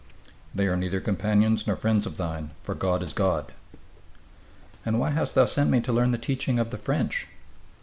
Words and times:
"They 0.55 0.65
are 0.65 0.75
neither 0.75 0.99
companions 0.99 1.67
nor 1.67 1.75
friends 1.75 2.07
of 2.07 2.17
thine, 2.17 2.49
for 2.63 2.73
God 2.73 3.03
is 3.03 3.13
God!" 3.13 3.51
"And 4.83 4.99
why 4.99 5.11
hast 5.11 5.35
thou 5.35 5.45
sent 5.45 5.69
me 5.69 5.79
to 5.81 5.93
learn 5.93 6.09
the 6.09 6.17
teaching 6.17 6.57
of 6.57 6.71
the 6.71 6.77
French?" 6.79 7.27